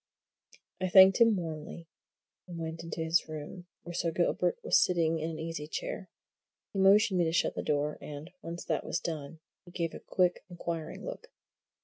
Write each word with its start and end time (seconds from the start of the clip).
I 0.81 0.89
thanked 0.89 1.21
him 1.21 1.35
warmly, 1.35 1.87
and 2.47 2.57
went 2.57 2.81
into 2.83 3.03
his 3.03 3.27
room, 3.29 3.67
where 3.83 3.93
Sir 3.93 4.09
Gilbert 4.09 4.57
was 4.63 4.83
sitting 4.83 5.19
in 5.19 5.29
an 5.29 5.37
easy 5.37 5.67
chair. 5.67 6.09
He 6.73 6.79
motioned 6.79 7.19
me 7.19 7.25
to 7.25 7.31
shut 7.31 7.53
the 7.53 7.61
door, 7.61 7.99
and, 8.01 8.31
once 8.41 8.65
that 8.65 8.83
was 8.83 8.99
done, 8.99 9.41
he 9.63 9.69
gave 9.69 9.93
a 9.93 9.99
quick, 9.99 10.43
inquiring 10.49 11.05
look. 11.05 11.27